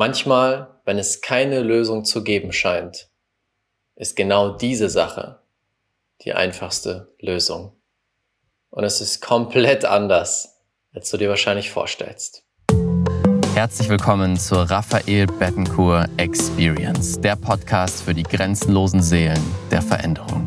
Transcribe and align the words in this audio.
Manchmal, 0.00 0.80
wenn 0.86 0.98
es 0.98 1.20
keine 1.20 1.60
Lösung 1.60 2.06
zu 2.06 2.24
geben 2.24 2.52
scheint, 2.52 3.10
ist 3.96 4.16
genau 4.16 4.56
diese 4.56 4.88
Sache 4.88 5.40
die 6.22 6.32
einfachste 6.32 7.12
Lösung. 7.20 7.76
Und 8.70 8.84
es 8.84 9.02
ist 9.02 9.20
komplett 9.20 9.84
anders, 9.84 10.62
als 10.94 11.10
du 11.10 11.18
dir 11.18 11.28
wahrscheinlich 11.28 11.70
vorstellst. 11.70 12.44
Herzlich 13.52 13.90
willkommen 13.90 14.38
zur 14.38 14.70
Raphael 14.70 15.26
Bettencourt 15.26 16.08
Experience, 16.16 17.20
der 17.20 17.36
Podcast 17.36 18.02
für 18.02 18.14
die 18.14 18.22
grenzenlosen 18.22 19.02
Seelen 19.02 19.44
der 19.70 19.82
Veränderung. 19.82 20.46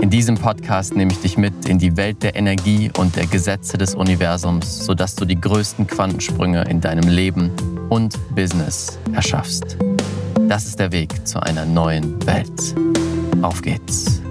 In 0.00 0.10
diesem 0.10 0.36
Podcast 0.36 0.94
nehme 0.94 1.10
ich 1.10 1.18
dich 1.18 1.36
mit 1.36 1.68
in 1.68 1.78
die 1.78 1.96
Welt 1.96 2.22
der 2.22 2.36
Energie 2.36 2.88
und 2.98 3.16
der 3.16 3.26
Gesetze 3.26 3.76
des 3.76 3.96
Universums, 3.96 4.86
sodass 4.86 5.16
du 5.16 5.24
die 5.24 5.38
größten 5.38 5.88
Quantensprünge 5.88 6.64
in 6.70 6.80
deinem 6.80 7.08
Leben 7.08 7.50
und 7.90 8.16
Business 8.34 8.96
erschaffst. 9.12 9.76
Das 10.48 10.66
ist 10.66 10.78
der 10.78 10.92
Weg 10.92 11.26
zu 11.26 11.42
einer 11.42 11.64
neuen 11.64 12.24
Welt. 12.26 12.76
Auf 13.42 13.60
geht's. 13.60 14.22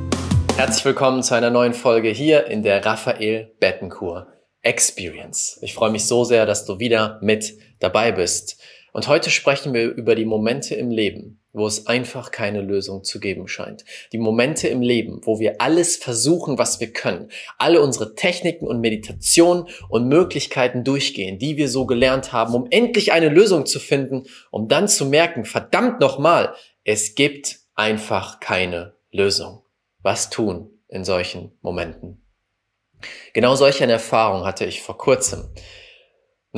Herzlich 0.56 0.86
willkommen 0.86 1.22
zu 1.22 1.36
einer 1.36 1.50
neuen 1.50 1.74
Folge 1.74 2.10
hier 2.10 2.48
in 2.48 2.64
der 2.64 2.86
Raphael 2.86 3.54
Bettencourt 3.60 4.26
Experience. 4.62 5.60
Ich 5.62 5.74
freue 5.74 5.92
mich 5.92 6.06
so 6.06 6.24
sehr, 6.24 6.46
dass 6.46 6.66
du 6.66 6.80
wieder 6.80 7.20
mit 7.22 7.58
dabei 7.80 8.14
bist. 8.14 8.58
Und 8.94 9.10
heute 9.10 9.30
sprechen 9.30 9.74
wir 9.74 9.90
über 9.90 10.16
die 10.16 10.26
Momente 10.26 10.76
im 10.76 10.92
Leben, 10.92 11.42
wo 11.58 11.68
es 11.68 11.88
einfach 11.88 12.32
keine 12.32 12.62
Lösung 12.62 13.04
zu 13.04 13.20
geben 13.20 13.48
scheint. 13.48 13.84
Die 14.14 14.18
Momente 14.18 14.68
im 14.68 14.82
Leben, 14.82 15.22
wo 15.24 15.40
wir 15.40 15.60
alles 15.60 15.98
versuchen, 15.98 16.58
was 16.58 16.80
wir 16.80 16.94
können. 16.94 17.30
Alle 17.58 17.82
unsere 17.82 18.16
Techniken 18.16 18.68
und 18.68 18.80
Meditationen 18.80 19.68
und 19.90 20.08
Möglichkeiten 20.08 20.84
durchgehen, 20.84 21.40
die 21.40 21.58
wir 21.58 21.68
so 21.68 21.86
gelernt 21.86 22.32
haben, 22.32 22.54
um 22.54 22.68
endlich 22.70 23.12
eine 23.12 23.30
Lösung 23.30 23.66
zu 23.66 23.80
finden, 23.80 24.26
um 24.52 24.68
dann 24.68 24.88
zu 24.88 25.06
merken, 25.06 25.46
verdammt 25.46 26.00
nochmal, 26.00 26.54
es 26.84 27.16
gibt 27.16 27.60
einfach 27.76 28.40
keine 28.40 28.94
Lösung. 29.12 29.64
Was 30.02 30.30
tun 30.30 30.70
in 30.88 31.04
solchen 31.04 31.52
Momenten? 31.62 32.22
Genau 33.34 33.56
solch 33.56 33.84
eine 33.84 33.94
Erfahrung 33.94 34.46
hatte 34.46 34.66
ich 34.66 34.82
vor 34.82 34.98
kurzem. 34.98 35.50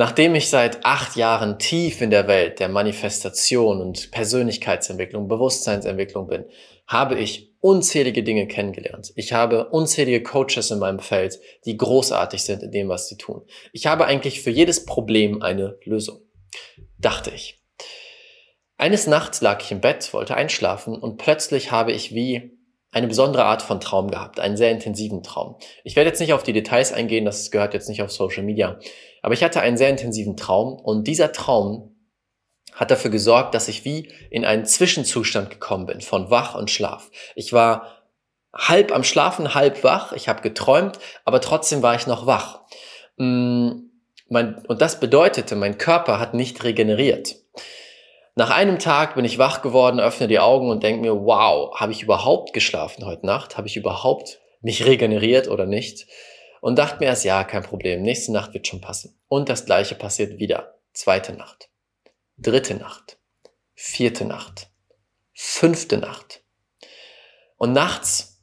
Nachdem 0.00 0.34
ich 0.34 0.48
seit 0.48 0.82
acht 0.86 1.14
Jahren 1.16 1.58
tief 1.58 2.00
in 2.00 2.08
der 2.08 2.26
Welt 2.26 2.58
der 2.58 2.70
Manifestation 2.70 3.82
und 3.82 4.10
Persönlichkeitsentwicklung, 4.10 5.28
Bewusstseinsentwicklung 5.28 6.26
bin, 6.26 6.46
habe 6.86 7.18
ich 7.18 7.52
unzählige 7.60 8.22
Dinge 8.22 8.46
kennengelernt. 8.46 9.12
Ich 9.16 9.34
habe 9.34 9.68
unzählige 9.68 10.22
Coaches 10.22 10.70
in 10.70 10.78
meinem 10.78 11.00
Feld, 11.00 11.38
die 11.66 11.76
großartig 11.76 12.42
sind 12.42 12.62
in 12.62 12.70
dem, 12.70 12.88
was 12.88 13.08
sie 13.08 13.18
tun. 13.18 13.42
Ich 13.74 13.88
habe 13.88 14.06
eigentlich 14.06 14.40
für 14.40 14.48
jedes 14.48 14.86
Problem 14.86 15.42
eine 15.42 15.76
Lösung. 15.84 16.22
Dachte 16.96 17.30
ich. 17.34 17.62
Eines 18.78 19.06
Nachts 19.06 19.42
lag 19.42 19.62
ich 19.62 19.70
im 19.70 19.82
Bett, 19.82 20.14
wollte 20.14 20.34
einschlafen 20.34 20.94
und 20.94 21.18
plötzlich 21.18 21.72
habe 21.72 21.92
ich 21.92 22.14
wie 22.14 22.58
eine 22.90 23.06
besondere 23.06 23.44
Art 23.44 23.60
von 23.60 23.80
Traum 23.80 24.10
gehabt, 24.10 24.40
einen 24.40 24.56
sehr 24.56 24.70
intensiven 24.70 25.22
Traum. 25.22 25.56
Ich 25.84 25.94
werde 25.94 26.08
jetzt 26.08 26.20
nicht 26.20 26.32
auf 26.32 26.42
die 26.42 26.54
Details 26.54 26.90
eingehen, 26.90 27.26
das 27.26 27.50
gehört 27.50 27.74
jetzt 27.74 27.90
nicht 27.90 28.02
auf 28.02 28.10
Social 28.10 28.42
Media, 28.42 28.80
aber 29.22 29.34
ich 29.34 29.42
hatte 29.42 29.60
einen 29.60 29.76
sehr 29.76 29.90
intensiven 29.90 30.36
Traum 30.36 30.74
und 30.74 31.06
dieser 31.06 31.32
Traum 31.32 31.96
hat 32.74 32.90
dafür 32.90 33.10
gesorgt, 33.10 33.54
dass 33.54 33.68
ich 33.68 33.84
wie 33.84 34.12
in 34.30 34.44
einen 34.44 34.64
Zwischenzustand 34.64 35.50
gekommen 35.50 35.86
bin 35.86 36.00
von 36.00 36.30
Wach 36.30 36.54
und 36.54 36.70
Schlaf. 36.70 37.10
Ich 37.34 37.52
war 37.52 38.00
halb 38.54 38.92
am 38.92 39.04
Schlafen, 39.04 39.54
halb 39.54 39.84
wach, 39.84 40.12
ich 40.12 40.28
habe 40.28 40.42
geträumt, 40.42 40.98
aber 41.24 41.40
trotzdem 41.40 41.82
war 41.82 41.94
ich 41.94 42.06
noch 42.06 42.26
wach. 42.26 42.60
Mm, 43.16 43.70
und 44.28 44.80
das 44.80 45.00
bedeutete, 45.00 45.56
mein 45.56 45.78
Körper 45.78 46.20
hat 46.20 46.34
nicht 46.34 46.62
regeneriert. 46.62 47.36
Nach 48.36 48.50
einem 48.50 48.78
Tag 48.78 49.16
bin 49.16 49.24
ich 49.24 49.38
wach 49.38 49.60
geworden, 49.60 49.98
öffne 49.98 50.28
die 50.28 50.38
Augen 50.38 50.70
und 50.70 50.82
denke 50.82 51.02
mir, 51.02 51.14
wow, 51.24 51.74
habe 51.78 51.92
ich 51.92 52.02
überhaupt 52.02 52.52
geschlafen 52.52 53.04
heute 53.04 53.26
Nacht? 53.26 53.58
Habe 53.58 53.66
ich 53.66 53.76
überhaupt 53.76 54.40
mich 54.62 54.86
regeneriert 54.86 55.48
oder 55.48 55.66
nicht? 55.66 56.06
Und 56.60 56.76
dachte 56.76 56.98
mir 57.00 57.06
erst, 57.06 57.24
ja, 57.24 57.42
kein 57.44 57.62
Problem, 57.62 58.02
nächste 58.02 58.32
Nacht 58.32 58.52
wird 58.54 58.66
schon 58.66 58.80
passen. 58.80 59.18
Und 59.28 59.48
das 59.48 59.64
gleiche 59.64 59.94
passiert 59.94 60.38
wieder. 60.38 60.78
Zweite 60.92 61.32
Nacht, 61.32 61.70
dritte 62.36 62.74
Nacht, 62.74 63.18
vierte 63.74 64.24
Nacht, 64.24 64.68
fünfte 65.32 65.98
Nacht. 65.98 66.42
Und 67.56 67.72
nachts, 67.72 68.42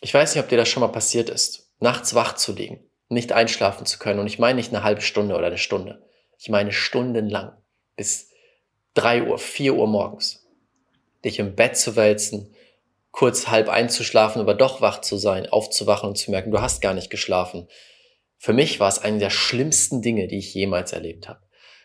ich 0.00 0.12
weiß 0.12 0.34
nicht, 0.34 0.42
ob 0.42 0.48
dir 0.48 0.56
das 0.56 0.68
schon 0.68 0.80
mal 0.80 0.88
passiert 0.88 1.28
ist, 1.28 1.70
nachts 1.78 2.14
wach 2.14 2.34
zu 2.34 2.52
liegen, 2.52 2.80
nicht 3.08 3.32
einschlafen 3.32 3.86
zu 3.86 3.98
können. 3.98 4.18
Und 4.18 4.26
ich 4.26 4.38
meine 4.38 4.56
nicht 4.56 4.72
eine 4.72 4.82
halbe 4.82 5.02
Stunde 5.02 5.36
oder 5.36 5.46
eine 5.46 5.58
Stunde. 5.58 6.02
Ich 6.38 6.48
meine 6.48 6.72
stundenlang, 6.72 7.52
bis 7.94 8.30
drei 8.94 9.22
Uhr, 9.22 9.38
vier 9.38 9.74
Uhr 9.74 9.86
morgens, 9.86 10.48
dich 11.24 11.38
im 11.38 11.54
Bett 11.54 11.76
zu 11.76 11.94
wälzen, 11.94 12.54
kurz 13.12 13.48
halb 13.48 13.68
einzuschlafen, 13.68 14.40
aber 14.40 14.54
doch 14.54 14.80
wach 14.80 15.00
zu 15.00 15.16
sein, 15.16 15.46
aufzuwachen 15.46 16.08
und 16.08 16.16
zu 16.16 16.30
merken, 16.30 16.50
du 16.50 16.60
hast 16.60 16.80
gar 16.80 16.94
nicht 16.94 17.10
geschlafen. 17.10 17.68
Für 18.38 18.52
mich 18.52 18.80
war 18.80 18.88
es 18.88 18.98
eine 18.98 19.18
der 19.18 19.30
schlimmsten 19.30 20.02
Dinge, 20.02 20.26
die 20.26 20.38
ich 20.38 20.52
jemals 20.52 20.92
erlebt 20.92 21.28
habe. 21.28 21.40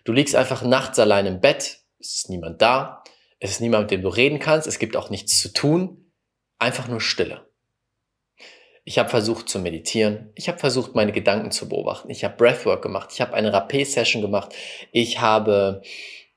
Du 0.05 0.13
liegst 0.13 0.35
einfach 0.35 0.63
nachts 0.63 0.97
allein 0.97 1.25
im 1.25 1.41
Bett, 1.41 1.79
es 1.99 2.15
ist 2.15 2.29
niemand 2.29 2.61
da, 2.61 3.03
es 3.39 3.51
ist 3.51 3.61
niemand, 3.61 3.83
mit 3.83 3.91
dem 3.91 4.01
du 4.01 4.09
reden 4.09 4.39
kannst, 4.39 4.67
es 4.67 4.79
gibt 4.79 4.95
auch 4.95 5.09
nichts 5.09 5.39
zu 5.39 5.53
tun, 5.53 6.11
einfach 6.57 6.87
nur 6.87 7.01
Stille. 7.01 7.45
Ich 8.85 8.97
habe 8.97 9.09
versucht 9.09 9.49
zu 9.49 9.59
meditieren, 9.59 10.31
ich 10.35 10.47
habe 10.47 10.59
versucht, 10.59 10.95
meine 10.95 11.11
Gedanken 11.11 11.51
zu 11.51 11.67
beobachten, 11.67 12.09
ich 12.09 12.23
habe 12.23 12.37
Breathwork 12.37 12.81
gemacht, 12.81 13.09
ich 13.11 13.19
habe 13.19 13.33
eine 13.33 13.53
Rapé-Session 13.53 14.21
gemacht, 14.21 14.55
ich 14.93 15.19
habe 15.19 15.81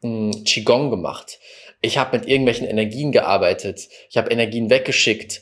Qigong 0.02 0.90
gemacht. 0.90 1.38
Ich 1.80 1.98
habe 1.98 2.18
mit 2.18 2.28
irgendwelchen 2.28 2.66
Energien 2.66 3.12
gearbeitet. 3.12 3.88
Ich 4.08 4.16
habe 4.16 4.30
Energien 4.30 4.70
weggeschickt. 4.70 5.40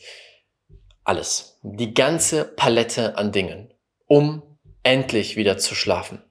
Alles. 1.05 1.59
Die 1.63 1.95
ganze 1.95 2.45
Palette 2.45 3.17
an 3.17 3.33
Dingen, 3.33 3.73
um 4.07 4.43
endlich 4.83 5.37
wieder 5.37 5.59
zu 5.59 5.75
schlafen. 5.75 6.23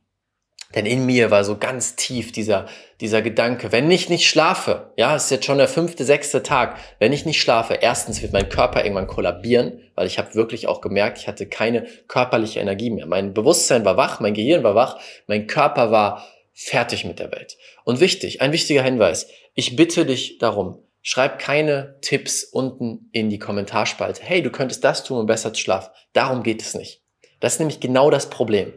Denn 0.75 0.85
in 0.85 1.05
mir 1.05 1.31
war 1.31 1.43
so 1.45 1.57
ganz 1.57 1.95
tief 1.95 2.33
dieser, 2.33 2.67
dieser 2.99 3.21
Gedanke, 3.21 3.71
wenn 3.71 3.89
ich 3.89 4.09
nicht 4.09 4.27
schlafe, 4.27 4.91
ja, 4.97 5.15
es 5.15 5.25
ist 5.25 5.31
jetzt 5.31 5.45
schon 5.45 5.59
der 5.59 5.69
fünfte, 5.69 6.03
sechste 6.03 6.43
Tag, 6.43 6.77
wenn 6.99 7.13
ich 7.13 7.25
nicht 7.25 7.41
schlafe, 7.41 7.75
erstens 7.75 8.21
wird 8.21 8.33
mein 8.33 8.49
Körper 8.49 8.83
irgendwann 8.83 9.07
kollabieren, 9.07 9.81
weil 9.95 10.07
ich 10.07 10.19
habe 10.19 10.35
wirklich 10.35 10.67
auch 10.67 10.81
gemerkt, 10.81 11.19
ich 11.19 11.27
hatte 11.27 11.47
keine 11.47 11.87
körperliche 12.09 12.59
Energie 12.59 12.89
mehr. 12.89 13.05
Mein 13.05 13.33
Bewusstsein 13.33 13.85
war 13.85 13.95
wach, 13.95 14.19
mein 14.19 14.33
Gehirn 14.33 14.63
war 14.63 14.75
wach, 14.75 14.99
mein 15.25 15.47
Körper 15.47 15.91
war 15.91 16.27
fertig 16.53 17.05
mit 17.05 17.19
der 17.19 17.31
Welt. 17.31 17.57
Und 17.85 18.01
wichtig, 18.01 18.41
ein 18.41 18.51
wichtiger 18.51 18.83
Hinweis. 18.83 19.27
Ich 19.59 19.75
bitte 19.75 20.05
dich 20.05 20.37
darum, 20.37 20.83
schreib 21.01 21.39
keine 21.39 21.97
Tipps 22.01 22.43
unten 22.43 23.09
in 23.11 23.31
die 23.31 23.39
Kommentarspalte. 23.39 24.21
Hey, 24.21 24.43
du 24.43 24.51
könntest 24.51 24.83
das 24.83 25.03
tun, 25.03 25.17
um 25.17 25.25
besser 25.25 25.51
zu 25.51 25.59
schlafen. 25.59 25.89
Darum 26.13 26.43
geht 26.43 26.61
es 26.61 26.75
nicht. 26.75 27.01
Das 27.39 27.53
ist 27.53 27.59
nämlich 27.59 27.79
genau 27.79 28.11
das 28.11 28.29
Problem. 28.29 28.71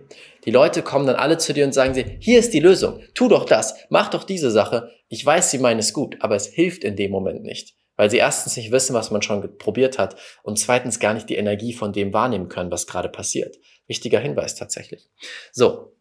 Die 0.47 0.51
Leute 0.51 0.81
kommen 0.81 1.07
dann 1.07 1.17
alle 1.17 1.37
zu 1.37 1.53
dir 1.53 1.67
und 1.67 1.75
sagen 1.75 1.93
sie, 1.93 2.17
hier 2.21 2.39
ist 2.39 2.55
die 2.55 2.61
Lösung, 2.61 3.03
tu 3.13 3.29
doch 3.29 3.45
das, 3.45 3.75
mach 3.91 4.09
doch 4.09 4.25
diese 4.25 4.51
Sache. 4.51 4.91
Ich 5.09 5.25
weiß, 5.25 5.51
sie 5.51 5.59
meinen 5.59 5.81
es 5.81 5.93
gut, 5.93 6.17
aber 6.21 6.35
es 6.35 6.47
hilft 6.47 6.83
in 6.83 6.97
dem 6.97 7.11
Moment 7.11 7.43
nicht, 7.43 7.75
weil 7.97 8.09
sie 8.11 8.17
erstens 8.17 8.57
nicht 8.57 8.73
wissen, 8.73 8.95
was 8.95 9.11
man 9.11 9.21
schon 9.21 9.59
probiert 9.59 9.99
hat 9.99 10.17
und 10.43 10.59
zweitens 10.59 10.99
gar 10.99 11.13
nicht 11.13 11.29
die 11.29 11.37
Energie 11.37 11.75
von 11.75 11.93
dem 11.93 12.15
wahrnehmen 12.15 12.49
können, 12.49 12.71
was 12.71 12.87
gerade 12.87 13.11
passiert. 13.11 13.59
Wichtiger 13.87 14.19
Hinweis 14.19 14.55
tatsächlich. 14.55 15.11
So, 15.53 15.93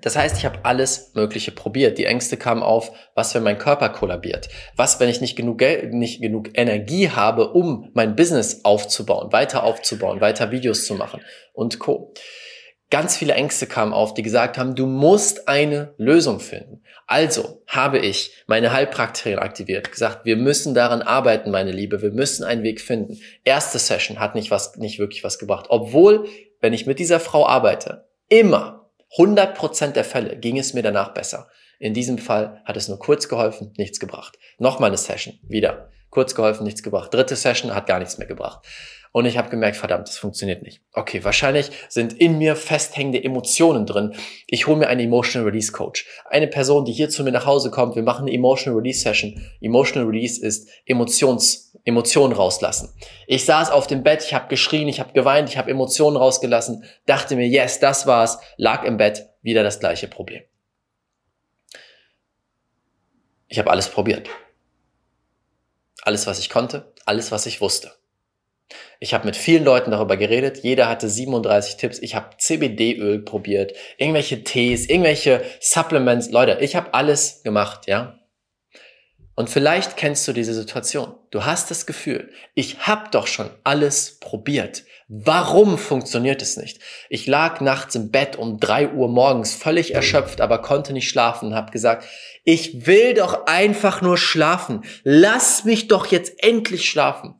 das 0.00 0.16
heißt, 0.16 0.36
ich 0.36 0.44
habe 0.44 0.64
alles 0.64 1.12
Mögliche 1.14 1.52
probiert. 1.52 1.98
Die 1.98 2.06
Ängste 2.06 2.36
kamen 2.36 2.62
auf, 2.62 2.92
was, 3.14 3.34
wenn 3.34 3.42
mein 3.42 3.58
Körper 3.58 3.88
kollabiert? 3.88 4.48
Was, 4.74 5.00
wenn 5.00 5.08
ich 5.08 5.20
nicht 5.20 5.36
genug 5.36 5.58
Geld, 5.58 5.94
nicht 5.94 6.20
genug 6.20 6.50
Energie 6.54 7.10
habe, 7.10 7.52
um 7.52 7.90
mein 7.94 8.16
Business 8.16 8.64
aufzubauen, 8.64 9.32
weiter 9.32 9.62
aufzubauen, 9.62 10.20
weiter 10.20 10.50
Videos 10.50 10.86
zu 10.86 10.94
machen 10.94 11.20
und 11.52 11.78
Co. 11.78 12.12
Ganz 12.88 13.16
viele 13.16 13.34
Ängste 13.34 13.66
kamen 13.66 13.92
auf, 13.92 14.14
die 14.14 14.22
gesagt 14.22 14.58
haben, 14.58 14.76
du 14.76 14.86
musst 14.86 15.48
eine 15.48 15.94
Lösung 15.98 16.38
finden. 16.38 16.84
Also 17.08 17.62
habe 17.66 17.98
ich 17.98 18.32
meine 18.46 18.72
Heilpraktikerin 18.72 19.40
aktiviert, 19.40 19.90
gesagt, 19.90 20.24
wir 20.24 20.36
müssen 20.36 20.74
daran 20.74 21.02
arbeiten, 21.02 21.50
meine 21.50 21.72
Liebe, 21.72 22.02
wir 22.02 22.12
müssen 22.12 22.44
einen 22.44 22.62
Weg 22.62 22.80
finden. 22.80 23.18
Erste 23.44 23.78
Session 23.78 24.20
hat 24.20 24.36
nicht 24.36 24.50
was, 24.52 24.76
nicht 24.76 24.98
wirklich 24.98 25.24
was 25.24 25.38
gebracht. 25.38 25.66
Obwohl, 25.68 26.26
wenn 26.60 26.72
ich 26.72 26.86
mit 26.86 27.00
dieser 27.00 27.18
Frau 27.18 27.46
arbeite, 27.46 28.06
immer 28.28 28.75
100% 29.16 29.92
der 29.92 30.04
Fälle 30.04 30.36
ging 30.36 30.58
es 30.58 30.74
mir 30.74 30.82
danach 30.82 31.14
besser. 31.14 31.48
In 31.78 31.94
diesem 31.94 32.18
Fall 32.18 32.62
hat 32.64 32.76
es 32.76 32.88
nur 32.88 32.98
kurz 32.98 33.28
geholfen, 33.28 33.72
nichts 33.76 34.00
gebracht. 34.00 34.38
Nochmal 34.58 34.90
eine 34.90 34.96
Session, 34.96 35.38
wieder. 35.42 35.90
Kurz 36.10 36.34
geholfen, 36.34 36.64
nichts 36.64 36.82
gebracht. 36.82 37.12
Dritte 37.12 37.36
Session 37.36 37.74
hat 37.74 37.86
gar 37.86 37.98
nichts 37.98 38.18
mehr 38.18 38.26
gebracht. 38.26 38.66
Und 39.16 39.24
ich 39.24 39.38
habe 39.38 39.48
gemerkt, 39.48 39.78
verdammt, 39.78 40.08
das 40.08 40.18
funktioniert 40.18 40.62
nicht. 40.62 40.82
Okay, 40.92 41.24
wahrscheinlich 41.24 41.70
sind 41.88 42.12
in 42.12 42.36
mir 42.36 42.54
festhängende 42.54 43.24
Emotionen 43.24 43.86
drin. 43.86 44.14
Ich 44.46 44.66
hole 44.66 44.76
mir 44.76 44.88
einen 44.88 45.00
Emotional 45.00 45.48
Release 45.48 45.72
Coach. 45.72 46.06
Eine 46.26 46.48
Person, 46.48 46.84
die 46.84 46.92
hier 46.92 47.08
zu 47.08 47.24
mir 47.24 47.32
nach 47.32 47.46
Hause 47.46 47.70
kommt, 47.70 47.96
wir 47.96 48.02
machen 48.02 48.26
eine 48.26 48.34
Emotional 48.34 48.78
Release 48.78 49.00
Session. 49.00 49.40
Emotional 49.62 50.06
Release 50.06 50.38
ist 50.44 50.68
Emotions, 50.84 51.74
Emotionen 51.86 52.34
rauslassen. 52.34 52.92
Ich 53.26 53.46
saß 53.46 53.70
auf 53.70 53.86
dem 53.86 54.02
Bett, 54.02 54.22
ich 54.22 54.34
habe 54.34 54.48
geschrien, 54.48 54.86
ich 54.86 55.00
habe 55.00 55.14
geweint, 55.14 55.48
ich 55.48 55.56
habe 55.56 55.70
Emotionen 55.70 56.18
rausgelassen, 56.18 56.84
dachte 57.06 57.36
mir, 57.36 57.48
yes, 57.48 57.80
das 57.80 58.06
war's, 58.06 58.38
lag 58.58 58.84
im 58.84 58.98
Bett, 58.98 59.30
wieder 59.40 59.62
das 59.62 59.80
gleiche 59.80 60.08
Problem. 60.08 60.42
Ich 63.48 63.58
habe 63.58 63.70
alles 63.70 63.88
probiert. 63.88 64.28
Alles, 66.02 66.26
was 66.26 66.38
ich 66.38 66.50
konnte, 66.50 66.92
alles, 67.06 67.32
was 67.32 67.46
ich 67.46 67.62
wusste. 67.62 67.94
Ich 68.98 69.14
habe 69.14 69.26
mit 69.26 69.36
vielen 69.36 69.64
Leuten 69.64 69.90
darüber 69.90 70.16
geredet. 70.16 70.58
Jeder 70.58 70.88
hatte 70.88 71.08
37 71.08 71.76
Tipps. 71.76 71.98
Ich 71.98 72.14
habe 72.14 72.36
CBD-Öl 72.38 73.20
probiert, 73.20 73.74
irgendwelche 73.98 74.42
Tees, 74.42 74.88
irgendwelche 74.88 75.44
Supplements. 75.60 76.30
Leute, 76.30 76.58
ich 76.60 76.76
habe 76.76 76.94
alles 76.94 77.42
gemacht, 77.42 77.86
ja. 77.86 78.18
Und 79.38 79.50
vielleicht 79.50 79.98
kennst 79.98 80.26
du 80.26 80.32
diese 80.32 80.54
Situation. 80.54 81.14
Du 81.30 81.44
hast 81.44 81.70
das 81.70 81.84
Gefühl, 81.84 82.32
ich 82.54 82.86
habe 82.86 83.10
doch 83.10 83.26
schon 83.26 83.50
alles 83.64 84.18
probiert. 84.18 84.84
Warum 85.08 85.76
funktioniert 85.76 86.40
es 86.40 86.56
nicht? 86.56 86.80
Ich 87.10 87.26
lag 87.26 87.60
nachts 87.60 87.94
im 87.94 88.10
Bett 88.10 88.36
um 88.36 88.58
drei 88.58 88.88
Uhr 88.88 89.08
morgens 89.08 89.54
völlig 89.54 89.94
erschöpft, 89.94 90.40
aber 90.40 90.62
konnte 90.62 90.94
nicht 90.94 91.10
schlafen 91.10 91.48
und 91.48 91.54
habe 91.54 91.70
gesagt, 91.70 92.06
ich 92.44 92.86
will 92.86 93.12
doch 93.12 93.46
einfach 93.46 94.00
nur 94.00 94.16
schlafen. 94.16 94.84
Lass 95.04 95.64
mich 95.64 95.86
doch 95.86 96.06
jetzt 96.06 96.42
endlich 96.42 96.88
schlafen. 96.88 97.38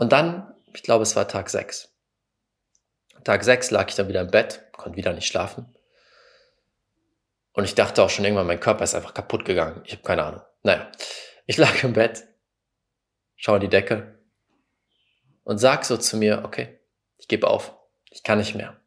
Und 0.00 0.12
dann, 0.12 0.54
ich 0.72 0.82
glaube, 0.82 1.02
es 1.02 1.14
war 1.14 1.28
Tag 1.28 1.50
sechs. 1.50 1.94
Tag 3.22 3.44
sechs 3.44 3.70
lag 3.70 3.86
ich 3.90 3.96
dann 3.96 4.08
wieder 4.08 4.22
im 4.22 4.30
Bett, 4.30 4.64
konnte 4.72 4.96
wieder 4.96 5.12
nicht 5.12 5.26
schlafen. 5.26 5.76
Und 7.52 7.64
ich 7.64 7.74
dachte 7.74 8.02
auch 8.02 8.08
schon 8.08 8.24
irgendwann, 8.24 8.46
mein 8.46 8.60
Körper 8.60 8.82
ist 8.82 8.94
einfach 8.94 9.12
kaputt 9.12 9.44
gegangen. 9.44 9.82
Ich 9.84 9.92
habe 9.92 10.02
keine 10.02 10.24
Ahnung. 10.24 10.40
Naja, 10.62 10.90
ich 11.44 11.56
lag 11.58 11.84
im 11.84 11.92
Bett, 11.92 12.26
schaue 13.36 13.56
in 13.56 13.60
die 13.60 13.68
Decke 13.68 14.18
und 15.44 15.58
sag 15.58 15.84
so 15.84 15.98
zu 15.98 16.16
mir, 16.16 16.44
okay, 16.46 16.80
ich 17.18 17.28
gebe 17.28 17.46
auf. 17.46 17.76
Ich 18.10 18.22
kann 18.22 18.38
nicht 18.38 18.54
mehr. 18.54 18.80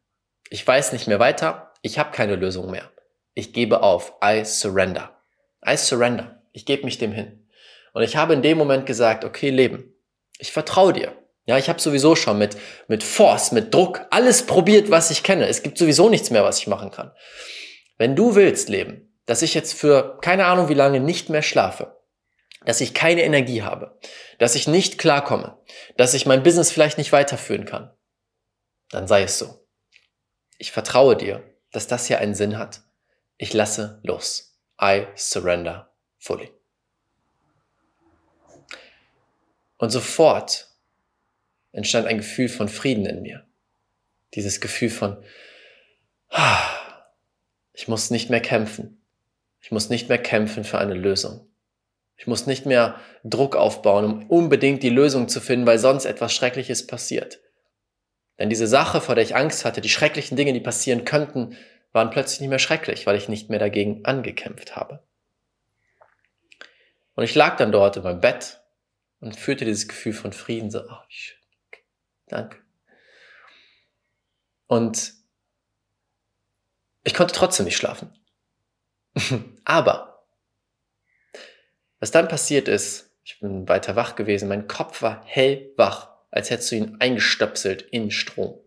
Ich 0.50 0.66
weiß 0.66 0.92
nicht 0.92 1.06
mehr 1.06 1.20
weiter. 1.20 1.72
Ich 1.80 1.96
habe 1.96 2.10
keine 2.10 2.34
Lösung 2.34 2.72
mehr. 2.72 2.90
Ich 3.34 3.52
gebe 3.52 3.84
auf. 3.84 4.14
I 4.20 4.44
surrender. 4.44 5.16
I 5.64 5.76
surrender. 5.76 6.42
Ich 6.50 6.66
gebe 6.66 6.84
mich 6.84 6.98
dem 6.98 7.12
hin. 7.12 7.48
Und 7.92 8.02
ich 8.02 8.16
habe 8.16 8.34
in 8.34 8.42
dem 8.42 8.58
Moment 8.58 8.84
gesagt, 8.84 9.24
okay, 9.24 9.50
Leben, 9.50 9.93
ich 10.38 10.52
vertraue 10.52 10.92
dir. 10.92 11.16
Ja, 11.46 11.58
ich 11.58 11.68
habe 11.68 11.80
sowieso 11.80 12.16
schon 12.16 12.38
mit, 12.38 12.56
mit 12.88 13.02
Force, 13.02 13.52
mit 13.52 13.74
Druck 13.74 14.06
alles 14.10 14.46
probiert, 14.46 14.90
was 14.90 15.10
ich 15.10 15.22
kenne. 15.22 15.46
Es 15.46 15.62
gibt 15.62 15.76
sowieso 15.76 16.08
nichts 16.08 16.30
mehr, 16.30 16.42
was 16.42 16.58
ich 16.58 16.66
machen 16.66 16.90
kann. 16.90 17.12
Wenn 17.98 18.16
du 18.16 18.34
willst, 18.34 18.68
Leben, 18.68 19.14
dass 19.26 19.42
ich 19.42 19.54
jetzt 19.54 19.74
für 19.74 20.18
keine 20.20 20.46
Ahnung 20.46 20.68
wie 20.68 20.74
lange 20.74 21.00
nicht 21.00 21.28
mehr 21.28 21.42
schlafe, 21.42 22.00
dass 22.64 22.80
ich 22.80 22.94
keine 22.94 23.22
Energie 23.22 23.62
habe, 23.62 23.98
dass 24.38 24.54
ich 24.54 24.66
nicht 24.66 24.96
klarkomme, 24.98 25.58
dass 25.96 26.14
ich 26.14 26.24
mein 26.24 26.42
Business 26.42 26.70
vielleicht 26.70 26.96
nicht 26.96 27.12
weiterführen 27.12 27.66
kann, 27.66 27.94
dann 28.90 29.06
sei 29.06 29.22
es 29.22 29.38
so. 29.38 29.66
Ich 30.56 30.72
vertraue 30.72 31.16
dir, 31.16 31.42
dass 31.72 31.86
das 31.86 32.06
hier 32.06 32.18
einen 32.18 32.34
Sinn 32.34 32.58
hat. 32.58 32.82
Ich 33.36 33.52
lasse 33.52 34.00
los. 34.02 34.58
I 34.80 35.06
surrender 35.16 35.92
fully. 36.18 36.52
Und 39.84 39.90
sofort 39.90 40.70
entstand 41.72 42.06
ein 42.06 42.16
Gefühl 42.16 42.48
von 42.48 42.70
Frieden 42.70 43.04
in 43.04 43.20
mir. 43.20 43.44
Dieses 44.32 44.62
Gefühl 44.62 44.88
von, 44.88 45.22
ich 47.74 47.86
muss 47.86 48.08
nicht 48.08 48.30
mehr 48.30 48.40
kämpfen. 48.40 49.04
Ich 49.60 49.72
muss 49.72 49.90
nicht 49.90 50.08
mehr 50.08 50.16
kämpfen 50.16 50.64
für 50.64 50.78
eine 50.78 50.94
Lösung. 50.94 51.50
Ich 52.16 52.26
muss 52.26 52.46
nicht 52.46 52.64
mehr 52.64 52.98
Druck 53.24 53.56
aufbauen, 53.56 54.06
um 54.06 54.30
unbedingt 54.30 54.82
die 54.82 54.88
Lösung 54.88 55.28
zu 55.28 55.42
finden, 55.42 55.66
weil 55.66 55.78
sonst 55.78 56.06
etwas 56.06 56.32
Schreckliches 56.32 56.86
passiert. 56.86 57.40
Denn 58.38 58.48
diese 58.48 58.66
Sache, 58.66 59.02
vor 59.02 59.14
der 59.14 59.24
ich 59.24 59.36
Angst 59.36 59.66
hatte, 59.66 59.82
die 59.82 59.90
schrecklichen 59.90 60.38
Dinge, 60.38 60.54
die 60.54 60.60
passieren 60.60 61.04
könnten, 61.04 61.58
waren 61.92 62.08
plötzlich 62.08 62.40
nicht 62.40 62.48
mehr 62.48 62.58
schrecklich, 62.58 63.06
weil 63.06 63.16
ich 63.16 63.28
nicht 63.28 63.50
mehr 63.50 63.58
dagegen 63.58 64.02
angekämpft 64.06 64.76
habe. 64.76 65.02
Und 67.16 67.24
ich 67.24 67.34
lag 67.34 67.58
dann 67.58 67.70
dort 67.70 67.98
in 67.98 68.02
meinem 68.02 68.22
Bett 68.22 68.63
und 69.24 69.36
fühlte 69.36 69.64
dieses 69.64 69.88
Gefühl 69.88 70.12
von 70.12 70.34
Frieden, 70.34 70.70
so, 70.70 70.80
oh, 70.80 71.00
wie 71.08 71.14
schön, 71.14 71.38
danke. 72.26 72.58
Und 74.66 75.14
ich 77.04 77.14
konnte 77.14 77.32
trotzdem 77.34 77.64
nicht 77.64 77.78
schlafen. 77.78 78.12
Aber, 79.64 80.26
was 82.00 82.10
dann 82.10 82.28
passiert 82.28 82.68
ist, 82.68 83.16
ich 83.24 83.40
bin 83.40 83.66
weiter 83.66 83.96
wach 83.96 84.14
gewesen, 84.14 84.48
mein 84.48 84.68
Kopf 84.68 85.00
war 85.00 85.24
hellwach, 85.24 86.10
als 86.30 86.50
hättest 86.50 86.72
du 86.72 86.76
ihn 86.76 86.96
eingestöpselt 87.00 87.80
in 87.80 88.10
Strom. 88.10 88.60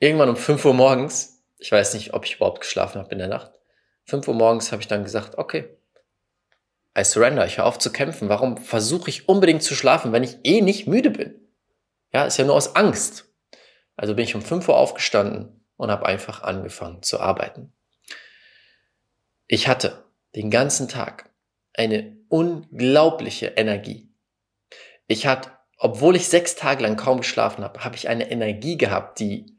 Irgendwann 0.00 0.30
um 0.30 0.36
5 0.36 0.64
Uhr 0.64 0.74
morgens, 0.74 1.44
ich 1.58 1.70
weiß 1.70 1.94
nicht, 1.94 2.12
ob 2.12 2.24
ich 2.24 2.36
überhaupt 2.36 2.60
geschlafen 2.60 3.00
habe 3.00 3.12
in 3.12 3.18
der 3.18 3.28
Nacht, 3.28 3.52
5 4.06 4.26
Uhr 4.26 4.34
morgens 4.34 4.72
habe 4.72 4.82
ich 4.82 4.88
dann 4.88 5.04
gesagt, 5.04 5.38
okay, 5.38 5.75
I 6.96 7.04
surrender, 7.04 7.44
ich 7.44 7.58
höre 7.58 7.66
auf 7.66 7.78
zu 7.78 7.92
kämpfen. 7.92 8.28
Warum 8.28 8.56
versuche 8.56 9.10
ich 9.10 9.28
unbedingt 9.28 9.62
zu 9.62 9.74
schlafen, 9.74 10.12
wenn 10.12 10.24
ich 10.24 10.38
eh 10.44 10.62
nicht 10.62 10.86
müde 10.86 11.10
bin? 11.10 11.34
Ja, 12.12 12.24
ist 12.24 12.38
ja 12.38 12.44
nur 12.44 12.54
aus 12.54 12.74
Angst. 12.74 13.26
Also 13.96 14.14
bin 14.14 14.24
ich 14.24 14.34
um 14.34 14.42
5 14.42 14.68
Uhr 14.68 14.76
aufgestanden 14.76 15.66
und 15.76 15.90
habe 15.90 16.06
einfach 16.06 16.42
angefangen 16.42 17.02
zu 17.02 17.20
arbeiten. 17.20 17.72
Ich 19.46 19.68
hatte 19.68 20.04
den 20.34 20.50
ganzen 20.50 20.88
Tag 20.88 21.30
eine 21.74 22.16
unglaubliche 22.28 23.48
Energie. 23.48 24.10
Ich 25.06 25.26
hatte, 25.26 25.50
obwohl 25.78 26.16
ich 26.16 26.28
sechs 26.28 26.56
Tage 26.56 26.82
lang 26.82 26.96
kaum 26.96 27.18
geschlafen 27.18 27.62
habe, 27.62 27.84
habe 27.84 27.96
ich 27.96 28.08
eine 28.08 28.30
Energie 28.30 28.78
gehabt, 28.78 29.20
die 29.20 29.56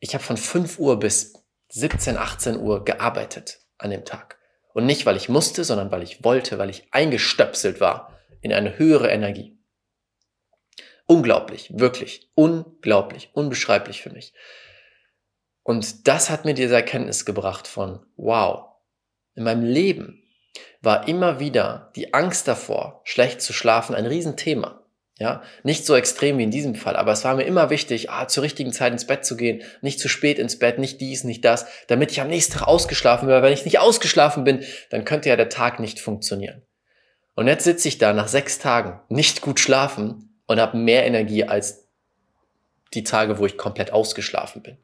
ich 0.00 0.14
habe 0.14 0.24
von 0.24 0.36
5 0.36 0.78
Uhr 0.78 0.98
bis 0.98 1.32
17, 1.68 2.16
18 2.16 2.58
Uhr 2.58 2.84
gearbeitet 2.84 3.60
an 3.78 3.90
dem 3.90 4.04
Tag. 4.04 4.41
Und 4.74 4.86
nicht, 4.86 5.06
weil 5.06 5.16
ich 5.16 5.28
musste, 5.28 5.64
sondern 5.64 5.90
weil 5.90 6.02
ich 6.02 6.24
wollte, 6.24 6.58
weil 6.58 6.70
ich 6.70 6.86
eingestöpselt 6.92 7.80
war 7.80 8.18
in 8.40 8.52
eine 8.52 8.78
höhere 8.78 9.10
Energie. 9.10 9.58
Unglaublich, 11.06 11.70
wirklich, 11.74 12.30
unglaublich, 12.34 13.30
unbeschreiblich 13.34 14.02
für 14.02 14.10
mich. 14.10 14.32
Und 15.62 16.08
das 16.08 16.30
hat 16.30 16.44
mir 16.44 16.54
diese 16.54 16.74
Erkenntnis 16.74 17.24
gebracht 17.24 17.68
von, 17.68 18.04
wow, 18.16 18.70
in 19.34 19.44
meinem 19.44 19.64
Leben 19.64 20.22
war 20.80 21.06
immer 21.08 21.38
wieder 21.38 21.92
die 21.96 22.12
Angst 22.14 22.48
davor, 22.48 23.00
schlecht 23.04 23.40
zu 23.40 23.52
schlafen, 23.52 23.94
ein 23.94 24.06
Riesenthema. 24.06 24.81
Ja, 25.22 25.40
nicht 25.62 25.86
so 25.86 25.94
extrem 25.94 26.36
wie 26.38 26.42
in 26.42 26.50
diesem 26.50 26.74
Fall, 26.74 26.96
aber 26.96 27.12
es 27.12 27.22
war 27.22 27.36
mir 27.36 27.44
immer 27.44 27.70
wichtig, 27.70 28.10
ah, 28.10 28.26
zur 28.26 28.42
richtigen 28.42 28.72
Zeit 28.72 28.92
ins 28.92 29.06
Bett 29.06 29.24
zu 29.24 29.36
gehen, 29.36 29.62
nicht 29.80 30.00
zu 30.00 30.08
spät 30.08 30.40
ins 30.40 30.58
Bett, 30.58 30.80
nicht 30.80 31.00
dies, 31.00 31.22
nicht 31.22 31.44
das, 31.44 31.64
damit 31.86 32.10
ich 32.10 32.20
am 32.20 32.26
nächsten 32.26 32.54
Tag 32.54 32.66
ausgeschlafen 32.66 33.26
bin. 33.26 33.36
Weil 33.36 33.44
wenn 33.44 33.52
ich 33.52 33.64
nicht 33.64 33.78
ausgeschlafen 33.78 34.42
bin, 34.42 34.64
dann 34.90 35.04
könnte 35.04 35.28
ja 35.28 35.36
der 35.36 35.48
Tag 35.48 35.78
nicht 35.78 36.00
funktionieren. 36.00 36.62
Und 37.36 37.46
jetzt 37.46 37.62
sitze 37.62 37.86
ich 37.86 37.98
da 37.98 38.12
nach 38.12 38.26
sechs 38.26 38.58
Tagen 38.58 38.98
nicht 39.08 39.42
gut 39.42 39.60
schlafen 39.60 40.40
und 40.46 40.58
habe 40.58 40.76
mehr 40.76 41.06
Energie 41.06 41.44
als 41.44 41.86
die 42.94 43.04
Tage, 43.04 43.38
wo 43.38 43.46
ich 43.46 43.56
komplett 43.56 43.92
ausgeschlafen 43.92 44.60
bin. 44.60 44.76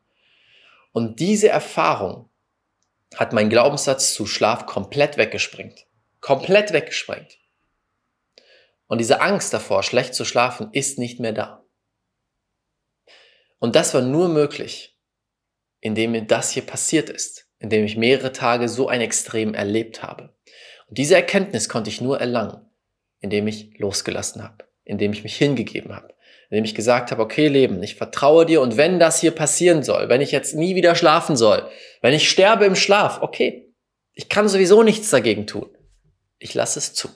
Und 0.93 1.19
diese 1.19 1.49
Erfahrung 1.49 2.31
hat 3.17 3.33
mein 3.33 3.51
Glaubenssatz 3.51 4.15
zu 4.15 4.25
Schlaf 4.25 4.67
komplett 4.67 5.17
weggesprengt. 5.17 5.87
Komplett 6.21 6.73
weggesprengt. 6.73 7.38
Und 8.89 8.99
diese 8.99 9.21
Angst 9.21 9.53
davor, 9.55 9.83
schlecht 9.83 10.15
zu 10.15 10.25
schlafen, 10.25 10.71
ist 10.73 10.99
nicht 10.99 11.21
mehr 11.21 11.33
da. 11.33 11.65
Und 13.59 13.77
das 13.77 13.95
war 13.95 14.03
nur 14.03 14.29
möglich, 14.29 14.99
indem 15.81 16.13
mir 16.13 16.23
das 16.23 16.51
hier 16.51 16.65
passiert 16.65 17.11
ist, 17.11 17.49
indem 17.59 17.85
ich 17.85 17.97
mehrere 17.97 18.33
Tage 18.33 18.69
so 18.69 18.89
ein 18.89 19.01
Extrem 19.01 19.55
erlebt 19.55 20.03
habe. 20.03 20.35
Und 20.89 20.99
diese 20.99 21.15
Erkenntnis 21.15 21.69
konnte 21.69 21.91
ich 21.91 22.01
nur 22.01 22.19
erlangen, 22.19 22.67
indem 23.21 23.47
ich 23.47 23.79
losgelassen 23.79 24.43
habe, 24.43 24.65
indem 24.85 25.13
ich 25.13 25.23
mich 25.23 25.37
hingegeben 25.37 25.95
habe, 25.95 26.15
indem 26.51 26.65
ich 26.65 26.75
gesagt 26.75 27.11
habe, 27.11 27.23
okay 27.23 27.49
Leben, 27.49 27.83
ich 27.83 27.97
vertraue 27.97 28.47
dir 28.47 28.63
und 28.63 28.77
wenn 28.77 28.99
das 28.99 29.21
hier 29.21 29.33
passieren 29.33 29.83
soll, 29.83 30.09
wenn 30.09 30.23
ich 30.23 30.33
jetzt 30.33 30.55
nie 30.55 30.75
wieder 30.75 30.95
schlafen 30.95 31.37
soll, 31.37 31.69
wenn 32.01 32.15
ich 32.15 32.31
sterbe 32.31 32.65
im 32.65 32.77
Schlaf, 32.77 33.21
okay, 33.21 33.75
ich 34.15 34.29
kann 34.29 34.49
sowieso 34.49 34.83
nichts 34.83 35.11
dagegen 35.11 35.47
tun. 35.47 35.69
Ich 36.39 36.55
lasse 36.55 36.79
es 36.79 36.95
zu. 36.95 37.09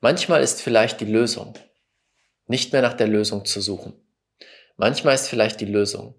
Manchmal 0.00 0.42
ist 0.42 0.62
vielleicht 0.62 1.00
die 1.00 1.06
Lösung, 1.06 1.54
nicht 2.46 2.72
mehr 2.72 2.82
nach 2.82 2.94
der 2.94 3.08
Lösung 3.08 3.44
zu 3.44 3.60
suchen. 3.60 3.94
Manchmal 4.76 5.14
ist 5.14 5.28
vielleicht 5.28 5.60
die 5.60 5.66
Lösung, 5.66 6.14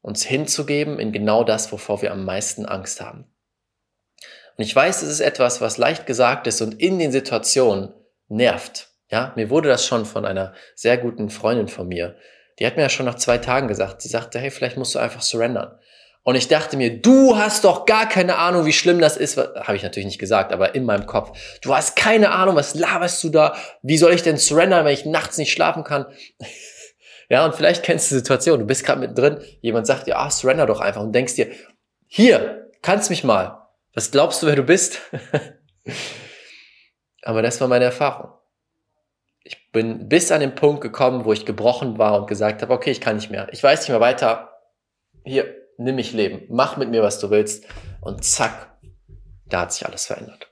uns 0.00 0.24
hinzugeben 0.24 0.98
in 0.98 1.12
genau 1.12 1.44
das, 1.44 1.70
wovor 1.70 2.02
wir 2.02 2.12
am 2.12 2.24
meisten 2.24 2.64
Angst 2.64 3.00
haben. 3.00 3.26
Und 4.56 4.64
ich 4.64 4.74
weiß, 4.74 5.02
es 5.02 5.10
ist 5.10 5.20
etwas, 5.20 5.60
was 5.60 5.78
leicht 5.78 6.06
gesagt 6.06 6.46
ist 6.46 6.60
und 6.60 6.80
in 6.80 6.98
den 6.98 7.12
Situationen 7.12 7.94
nervt. 8.28 8.88
Ja, 9.10 9.32
mir 9.36 9.50
wurde 9.50 9.68
das 9.68 9.86
schon 9.86 10.06
von 10.06 10.24
einer 10.24 10.54
sehr 10.74 10.96
guten 10.96 11.30
Freundin 11.30 11.68
von 11.68 11.88
mir. 11.88 12.16
Die 12.58 12.66
hat 12.66 12.76
mir 12.76 12.82
ja 12.82 12.88
schon 12.88 13.06
nach 13.06 13.16
zwei 13.16 13.38
Tagen 13.38 13.68
gesagt. 13.68 14.02
Sie 14.02 14.08
sagte, 14.08 14.38
hey, 14.38 14.50
vielleicht 14.50 14.76
musst 14.76 14.94
du 14.94 14.98
einfach 14.98 15.22
surrendern. 15.22 15.78
Und 16.22 16.34
ich 16.34 16.48
dachte 16.48 16.76
mir, 16.76 17.00
du 17.00 17.38
hast 17.38 17.64
doch 17.64 17.86
gar 17.86 18.08
keine 18.08 18.36
Ahnung, 18.36 18.66
wie 18.66 18.72
schlimm 18.72 19.00
das 19.00 19.16
ist. 19.16 19.38
Habe 19.38 19.76
ich 19.76 19.82
natürlich 19.82 20.06
nicht 20.06 20.18
gesagt, 20.18 20.52
aber 20.52 20.74
in 20.74 20.84
meinem 20.84 21.06
Kopf. 21.06 21.58
Du 21.62 21.74
hast 21.74 21.96
keine 21.96 22.32
Ahnung, 22.32 22.56
was 22.56 22.74
laberst 22.74 23.24
du 23.24 23.30
da? 23.30 23.56
Wie 23.82 23.96
soll 23.96 24.12
ich 24.12 24.22
denn 24.22 24.36
surrendern, 24.36 24.84
wenn 24.84 24.92
ich 24.92 25.06
nachts 25.06 25.38
nicht 25.38 25.52
schlafen 25.52 25.84
kann? 25.84 26.06
Ja, 27.32 27.44
und 27.44 27.54
vielleicht 27.54 27.84
kennst 27.84 28.10
du 28.10 28.16
die 28.16 28.18
Situation, 28.18 28.58
du 28.58 28.66
bist 28.66 28.84
gerade 28.84 28.98
mittendrin, 28.98 29.38
jemand 29.60 29.86
sagt 29.86 30.08
dir, 30.08 30.18
ah, 30.18 30.32
surrender 30.32 30.66
doch 30.66 30.80
einfach 30.80 31.00
und 31.00 31.12
denkst 31.12 31.36
dir, 31.36 31.46
hier, 32.08 32.68
kannst 32.82 33.08
mich 33.08 33.22
mal. 33.22 33.68
Was 33.94 34.10
glaubst 34.10 34.42
du, 34.42 34.48
wer 34.48 34.56
du 34.56 34.64
bist? 34.64 34.98
Aber 37.22 37.40
das 37.40 37.60
war 37.60 37.68
meine 37.68 37.84
Erfahrung. 37.84 38.32
Ich 39.44 39.70
bin 39.70 40.08
bis 40.08 40.32
an 40.32 40.40
den 40.40 40.56
Punkt 40.56 40.80
gekommen, 40.80 41.24
wo 41.24 41.32
ich 41.32 41.46
gebrochen 41.46 41.98
war 41.98 42.20
und 42.20 42.26
gesagt 42.26 42.62
habe, 42.62 42.72
okay, 42.72 42.90
ich 42.90 43.00
kann 43.00 43.14
nicht 43.14 43.30
mehr. 43.30 43.46
Ich 43.52 43.62
weiß 43.62 43.82
nicht 43.82 43.90
mehr 43.90 44.00
weiter. 44.00 44.58
Hier, 45.24 45.54
nimm 45.80 45.96
mich 45.96 46.12
Leben. 46.12 46.42
Mach 46.48 46.76
mit 46.76 46.90
mir, 46.90 47.02
was 47.02 47.18
du 47.18 47.30
willst. 47.30 47.64
Und 48.00 48.24
zack, 48.24 48.78
da 49.48 49.62
hat 49.62 49.72
sich 49.72 49.86
alles 49.86 50.06
verändert. 50.06 50.50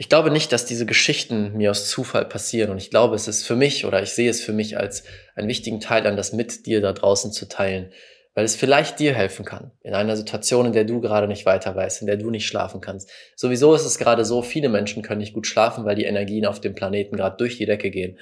Ich 0.00 0.08
glaube 0.08 0.30
nicht, 0.30 0.52
dass 0.52 0.64
diese 0.64 0.86
Geschichten 0.86 1.56
mir 1.56 1.72
aus 1.72 1.88
Zufall 1.88 2.24
passieren 2.24 2.70
und 2.70 2.78
ich 2.78 2.90
glaube, 2.90 3.16
es 3.16 3.26
ist 3.26 3.44
für 3.44 3.56
mich 3.56 3.84
oder 3.84 4.00
ich 4.00 4.10
sehe 4.10 4.30
es 4.30 4.40
für 4.40 4.52
mich 4.52 4.78
als 4.78 5.02
einen 5.34 5.48
wichtigen 5.48 5.80
Teil 5.80 6.06
an, 6.06 6.16
das 6.16 6.32
mit 6.32 6.66
dir 6.66 6.80
da 6.80 6.92
draußen 6.92 7.32
zu 7.32 7.48
teilen, 7.48 7.92
weil 8.34 8.44
es 8.44 8.54
vielleicht 8.54 9.00
dir 9.00 9.12
helfen 9.12 9.44
kann 9.44 9.72
in 9.82 9.94
einer 9.94 10.16
Situation, 10.16 10.66
in 10.66 10.72
der 10.72 10.84
du 10.84 11.00
gerade 11.00 11.26
nicht 11.26 11.46
weiter 11.46 11.74
weißt, 11.74 12.02
in 12.02 12.06
der 12.06 12.16
du 12.16 12.30
nicht 12.30 12.46
schlafen 12.46 12.80
kannst. 12.80 13.10
Sowieso 13.34 13.74
ist 13.74 13.84
es 13.84 13.98
gerade 13.98 14.24
so, 14.24 14.42
viele 14.42 14.68
Menschen 14.68 15.02
können 15.02 15.18
nicht 15.18 15.32
gut 15.32 15.48
schlafen, 15.48 15.84
weil 15.84 15.96
die 15.96 16.04
Energien 16.04 16.46
auf 16.46 16.60
dem 16.60 16.76
Planeten 16.76 17.16
gerade 17.16 17.36
durch 17.36 17.58
die 17.58 17.66
Decke 17.66 17.90
gehen. 17.90 18.20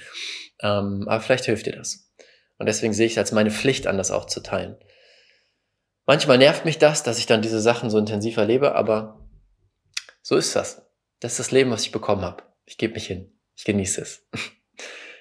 Ähm, 0.63 1.05
aber 1.07 1.21
vielleicht 1.21 1.45
hilft 1.45 1.67
dir 1.67 1.77
das. 1.77 2.11
Und 2.57 2.65
deswegen 2.65 2.95
sehe 2.95 3.05
ich 3.05 3.13
es 3.13 3.19
als 3.19 3.33
meine 3.33 3.51
Pflicht 3.51 3.87
an, 3.87 3.99
das 3.99 4.11
auch 4.11 4.25
zu 4.25 4.41
teilen. 4.41 4.79
Manchmal 6.07 6.39
nervt 6.39 6.65
mich 6.65 6.79
das, 6.79 7.03
dass 7.03 7.19
ich 7.19 7.27
dann 7.27 7.43
diese 7.43 7.61
Sachen 7.61 7.91
so 7.91 7.99
intensiv 7.99 8.37
erlebe, 8.37 8.75
aber 8.75 9.29
so 10.23 10.37
ist 10.37 10.55
das. 10.55 10.87
Das 11.21 11.33
ist 11.33 11.39
das 11.41 11.51
Leben, 11.51 11.71
was 11.71 11.83
ich 11.83 11.93
bekommen 11.93 12.23
habe. 12.23 12.45
Ich 12.65 12.79
gebe 12.79 12.95
mich 12.95 13.07
hin. 13.07 13.33
Ich 13.55 13.65
genieße 13.65 14.01
es. 14.01 14.27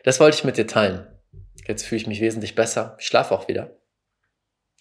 Das 0.04 0.20
wollte 0.20 0.38
ich 0.38 0.44
mit 0.44 0.56
dir 0.56 0.68
teilen. 0.68 1.08
Jetzt 1.68 1.84
fühle 1.84 2.00
ich 2.00 2.06
mich 2.06 2.22
wesentlich 2.22 2.54
besser. 2.54 2.96
Ich 3.00 3.08
schlafe 3.08 3.34
auch 3.34 3.48
wieder. 3.48 3.76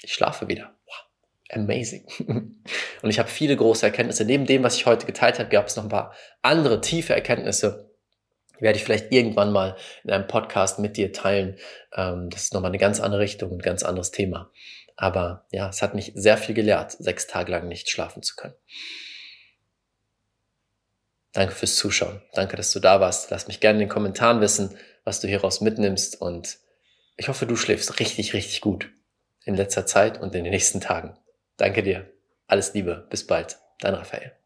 Ich 0.02 0.12
schlafe 0.12 0.48
wieder. 0.48 0.76
Wow. 0.84 1.04
Amazing. 1.48 2.06
Und 3.00 3.08
ich 3.08 3.18
habe 3.18 3.30
viele 3.30 3.56
große 3.56 3.86
Erkenntnisse. 3.86 4.26
Neben 4.26 4.44
dem, 4.44 4.62
was 4.62 4.76
ich 4.76 4.84
heute 4.84 5.06
geteilt 5.06 5.38
habe, 5.38 5.48
gab 5.48 5.66
es 5.66 5.76
noch 5.76 5.84
ein 5.84 5.88
paar 5.88 6.14
andere 6.42 6.82
tiefe 6.82 7.14
Erkenntnisse. 7.14 7.90
Die 8.58 8.60
werde 8.60 8.76
ich 8.76 8.84
vielleicht 8.84 9.12
irgendwann 9.12 9.50
mal 9.50 9.76
in 10.04 10.10
einem 10.10 10.26
Podcast 10.26 10.78
mit 10.78 10.98
dir 10.98 11.10
teilen. 11.10 11.56
Ähm, 11.96 12.28
das 12.28 12.42
ist 12.42 12.52
nochmal 12.52 12.70
eine 12.70 12.78
ganz 12.78 13.00
andere 13.00 13.22
Richtung, 13.22 13.50
ein 13.52 13.60
ganz 13.60 13.82
anderes 13.82 14.10
Thema. 14.10 14.50
Aber 14.96 15.46
ja, 15.50 15.68
es 15.68 15.82
hat 15.82 15.94
mich 15.94 16.12
sehr 16.14 16.36
viel 16.36 16.54
gelehrt, 16.54 16.92
sechs 16.92 17.26
Tage 17.26 17.50
lang 17.50 17.68
nicht 17.68 17.90
schlafen 17.90 18.22
zu 18.22 18.36
können. 18.36 18.54
Danke 21.32 21.54
fürs 21.54 21.74
Zuschauen. 21.74 22.22
Danke, 22.32 22.56
dass 22.56 22.70
du 22.70 22.78
da 22.78 23.00
warst. 23.00 23.30
Lass 23.30 23.48
mich 23.48 23.58
gerne 23.58 23.78
in 23.78 23.86
den 23.86 23.88
Kommentaren 23.88 24.40
wissen, 24.40 24.76
was 25.02 25.20
du 25.20 25.26
hieraus 25.26 25.60
mitnimmst. 25.60 26.20
Und 26.20 26.58
ich 27.16 27.28
hoffe, 27.28 27.44
du 27.44 27.56
schläfst 27.56 27.98
richtig, 27.98 28.34
richtig 28.34 28.60
gut 28.60 28.90
in 29.44 29.56
letzter 29.56 29.84
Zeit 29.84 30.20
und 30.20 30.34
in 30.34 30.44
den 30.44 30.52
nächsten 30.52 30.80
Tagen. 30.80 31.18
Danke 31.56 31.82
dir. 31.82 32.08
Alles 32.46 32.72
Liebe. 32.72 33.06
Bis 33.10 33.26
bald. 33.26 33.58
Dein 33.80 33.94
Raphael. 33.94 34.43